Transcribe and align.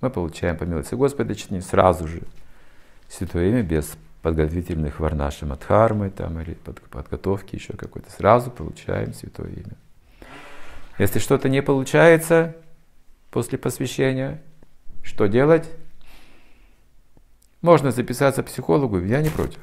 Мы 0.00 0.10
получаем 0.10 0.56
по 0.56 0.64
милости 0.64 0.94
Господа 0.94 1.34
чтение 1.34 1.62
сразу 1.62 2.06
же 2.06 2.22
Святое 3.08 3.48
Имя 3.48 3.62
без 3.62 3.96
подготовительных 4.22 5.00
варнаши 5.00 5.46
Мадхармы 5.46 6.10
там, 6.10 6.38
или 6.40 6.54
под, 6.54 6.80
подготовки 6.82 7.56
еще 7.56 7.72
какой-то. 7.72 8.10
Сразу 8.12 8.50
получаем 8.50 9.12
Святое 9.12 9.50
Имя. 9.50 9.76
Если 10.98 11.18
что-то 11.18 11.48
не 11.48 11.62
получается 11.62 12.56
после 13.30 13.58
посвящения, 13.58 14.42
что 15.02 15.26
делать? 15.26 15.68
Можно 17.60 17.90
записаться 17.90 18.42
к 18.42 18.46
психологу, 18.46 19.00
я 19.00 19.20
не 19.20 19.30
против. 19.30 19.60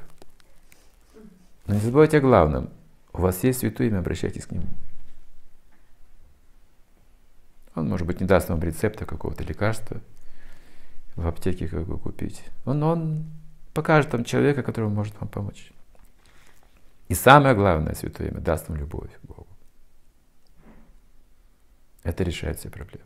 Но 1.66 1.76
не 1.76 1.80
забывайте 1.80 2.18
о 2.18 2.22
главном. 2.22 2.70
У 3.14 3.22
вас 3.22 3.42
есть 3.44 3.60
Святое 3.60 3.88
Имя, 3.88 4.00
обращайтесь 4.00 4.46
к 4.46 4.52
Нему. 4.52 4.68
Он, 7.76 7.88
может 7.88 8.08
быть, 8.08 8.20
не 8.20 8.28
даст 8.28 8.50
вам 8.50 8.62
рецепта 8.62 9.06
какого-то 9.06 9.44
лекарства 9.44 10.02
в 11.16 11.28
аптеке, 11.28 11.68
как 11.68 11.86
бы 11.86 11.98
купить. 11.98 12.44
Он, 12.66 12.84
он 12.84 13.26
покажет 13.74 14.12
вам 14.14 14.24
человека, 14.24 14.64
который 14.64 14.90
может 14.90 15.20
вам 15.20 15.30
помочь. 15.30 15.72
И 17.08 17.14
самое 17.14 17.56
главное, 17.56 17.94
Святое 17.94 18.30
Имя 18.30 18.42
даст 18.42 18.68
вам 18.70 18.78
любовь 18.78 19.12
к 19.22 19.26
Богу. 19.26 19.48
Это 22.04 22.24
решает 22.24 22.60
все 22.60 22.70
проблемы. 22.70 23.06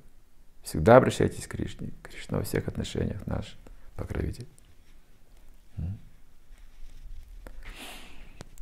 Всегда 0.64 0.98
обращайтесь 0.98 1.48
к 1.48 1.52
Кришне. 1.52 1.92
Кришна 2.04 2.38
во 2.38 2.44
всех 2.44 2.68
отношениях 2.68 3.26
наш 3.26 3.58
покровитель. 3.96 4.48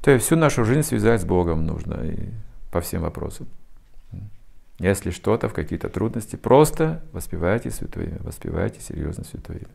То 0.02 0.12
есть 0.12 0.26
всю 0.26 0.36
нашу 0.36 0.64
жизнь 0.64 0.84
связать 0.84 1.22
с 1.22 1.26
Богом 1.26 1.66
нужно 1.66 1.96
и 2.06 2.30
по 2.72 2.82
всем 2.82 3.02
вопросам. 3.02 3.48
Если 4.80 5.10
что-то, 5.10 5.50
в 5.50 5.54
какие-то 5.54 5.90
трудности, 5.90 6.36
просто 6.36 7.04
воспевайте 7.12 7.72
Святое 7.72 8.06
Имя, 8.06 8.18
воспевайте 8.20 8.80
серьезно 8.80 9.24
Святое 9.24 9.58
Имя. 9.58 9.70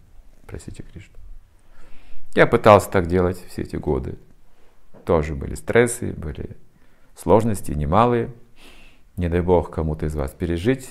Просите 0.47 0.85
Кришну. 0.85 1.17
Я 2.35 2.47
пытался 2.47 2.91
так 2.91 3.09
делать 3.09 3.43
все 3.49 3.63
эти 3.63 3.77
годы. 3.77 4.17
Тоже 5.05 5.35
были 5.35 5.55
стрессы, 5.55 6.13
были 6.13 6.57
сложности 7.17 7.73
немалые. 7.73 8.33
Не 9.17 9.29
дай 9.29 9.41
Бог 9.41 9.71
кому-то 9.71 10.07
из 10.07 10.15
вас 10.15 10.31
пережить 10.33 10.89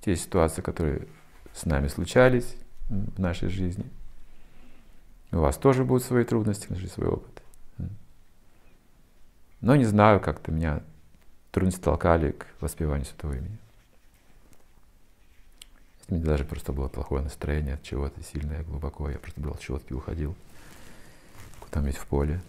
те 0.00 0.14
ситуации, 0.16 0.62
которые 0.62 1.08
с 1.52 1.66
нами 1.66 1.88
случались 1.88 2.56
в 2.88 3.18
нашей 3.18 3.48
жизни. 3.48 3.84
У 5.32 5.38
вас 5.38 5.56
тоже 5.56 5.84
будут 5.84 6.04
свои 6.04 6.24
трудности, 6.24 6.72
свой 6.86 7.08
опыт. 7.08 7.42
Но 9.60 9.74
не 9.76 9.84
знаю, 9.84 10.20
как-то 10.20 10.52
меня 10.52 10.82
трудности 11.54 11.80
толкали 11.80 12.32
к 12.32 12.46
воспеванию 12.60 13.06
святого 13.06 13.34
имени. 13.34 13.56
У 16.08 16.14
меня 16.14 16.24
даже 16.24 16.44
просто 16.44 16.72
было 16.72 16.88
плохое 16.88 17.22
настроение 17.22 17.74
от 17.74 17.82
чего-то 17.84 18.20
сильное, 18.24 18.64
глубоко. 18.64 19.08
Я 19.08 19.18
просто 19.18 19.40
брал 19.40 19.56
щетки, 19.60 19.92
уходил 19.92 20.34
куда-нибудь 21.60 21.96
в 21.96 22.06
поле. 22.06 22.40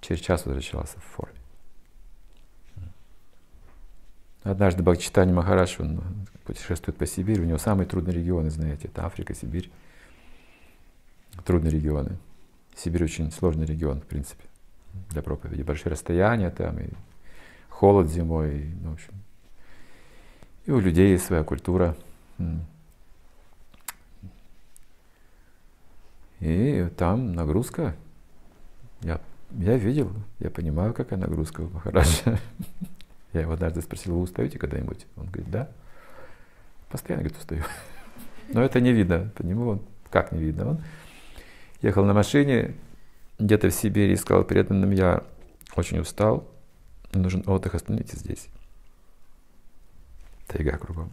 Через 0.00 0.20
час 0.20 0.44
возвращался 0.44 0.98
в 0.98 1.04
форме. 1.04 1.36
Однажды 4.42 4.82
Бхактичитани 4.82 5.32
Махараш, 5.32 5.78
он 5.78 6.02
путешествует 6.44 6.98
по 6.98 7.06
Сибири, 7.06 7.40
у 7.42 7.44
него 7.44 7.58
самые 7.58 7.86
трудные 7.86 8.16
регионы, 8.16 8.50
знаете, 8.50 8.88
это 8.88 9.06
Африка, 9.06 9.32
Сибирь. 9.32 9.70
Трудные 11.44 11.70
регионы. 11.70 12.16
Сибирь 12.74 13.04
очень 13.04 13.30
сложный 13.30 13.66
регион, 13.66 14.00
в 14.00 14.06
принципе, 14.06 14.44
для 15.10 15.22
проповеди. 15.22 15.62
Большие 15.62 15.92
расстояния 15.92 16.50
там, 16.50 16.80
и 16.80 16.88
холод 17.80 18.10
зимой, 18.10 18.74
ну, 18.82 18.90
в 18.90 18.92
общем. 18.92 19.14
И 20.66 20.70
у 20.70 20.80
людей 20.80 21.12
есть 21.12 21.24
своя 21.24 21.42
культура. 21.42 21.96
И 26.40 26.86
там 26.98 27.32
нагрузка. 27.32 27.96
Я, 29.00 29.18
я 29.52 29.78
видел, 29.78 30.12
я 30.40 30.50
понимаю, 30.50 30.92
какая 30.92 31.18
нагрузка 31.18 31.60
у 31.62 31.70
Махараджа. 31.70 32.38
Я 33.32 33.40
его 33.40 33.52
однажды 33.52 33.80
спросил, 33.80 34.14
вы 34.14 34.20
устаете 34.20 34.58
когда-нибудь? 34.58 35.06
Он 35.16 35.24
говорит, 35.28 35.50
да. 35.50 35.70
Постоянно, 36.90 37.22
говорит, 37.22 37.40
устаю. 37.40 37.62
Но 38.52 38.62
это 38.62 38.82
не 38.82 38.92
видно 38.92 39.32
по 39.34 39.42
нему. 39.42 39.68
Он, 39.68 39.82
как 40.10 40.32
не 40.32 40.40
видно? 40.40 40.68
Он 40.72 40.80
ехал 41.80 42.04
на 42.04 42.12
машине 42.12 42.74
где-то 43.38 43.70
в 43.70 43.74
Сибири 43.74 44.12
и 44.12 44.16
сказал 44.16 44.44
преданным, 44.44 44.90
я 44.90 45.22
очень 45.76 45.98
устал, 45.98 46.46
нужен 47.18 47.42
отдых, 47.46 47.74
остановитесь 47.74 48.18
здесь. 48.18 48.48
Тайга 50.46 50.78
кругом. 50.78 51.12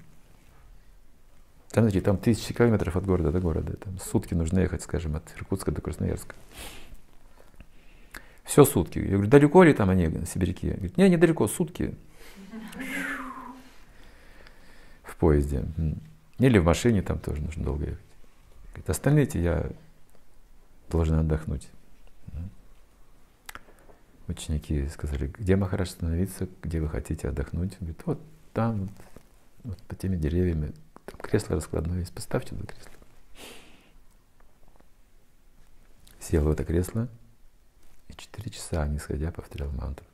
Там, 1.69 1.83
знаете, 1.83 2.01
там 2.01 2.17
тысячи 2.17 2.53
километров 2.53 2.95
от 2.95 3.05
города 3.05 3.31
до 3.31 3.39
города. 3.39 3.75
Там 3.77 3.99
сутки 3.99 4.33
нужно 4.33 4.59
ехать, 4.59 4.81
скажем, 4.81 5.15
от 5.15 5.31
Иркутска 5.37 5.71
до 5.71 5.81
Красноярска. 5.81 6.35
Все 8.43 8.63
сутки. 8.63 8.99
Я 8.99 9.11
говорю, 9.11 9.29
далеко 9.29 9.63
ли 9.63 9.73
там 9.73 9.89
они, 9.89 10.09
сибиряки? 10.25 10.69
Говорит, 10.69 10.97
не, 10.97 11.09
недалеко, 11.09 11.47
сутки. 11.47 11.93
В 15.03 15.15
поезде. 15.17 15.65
Или 16.39 16.57
в 16.57 16.63
машине 16.63 17.01
там 17.01 17.19
тоже 17.19 17.41
нужно 17.41 17.63
долго 17.63 17.85
ехать. 17.85 18.05
Говорит, 18.69 18.89
остальные 18.89 19.29
я 19.33 19.69
должен 20.89 21.19
отдохнуть. 21.19 21.67
Ученики 24.27 24.87
сказали, 24.89 25.27
где 25.27 25.55
Махарадж 25.55 25.89
остановиться, 25.89 26.49
где 26.61 26.81
вы 26.81 26.89
хотите 26.89 27.29
отдохнуть? 27.29 27.73
Он 27.73 27.77
говорит, 27.79 28.01
вот 28.05 28.21
там, 28.53 28.79
вот, 28.79 28.91
вот 29.63 29.81
по 29.83 29.95
теми 29.95 30.17
деревьями, 30.17 30.73
там 31.05 31.19
кресло 31.19 31.55
раскладное 31.55 31.99
есть, 31.99 32.13
поставьте 32.13 32.49
туда 32.49 32.65
кресло. 32.65 32.91
Сел 36.19 36.43
в 36.43 36.51
это 36.51 36.65
кресло 36.65 37.07
и 38.09 38.13
четыре 38.15 38.49
часа, 38.51 38.85
не 38.87 38.99
сходя, 38.99 39.31
повторял 39.31 39.71
мантру. 39.71 40.05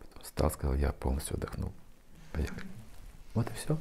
Потом 0.00 0.22
встал, 0.24 0.50
сказал, 0.50 0.74
я 0.74 0.90
полностью 0.92 1.36
отдохнул. 1.36 1.72
Поехали. 2.32 2.66
Вот 3.34 3.48
и 3.48 3.54
все. 3.54 3.78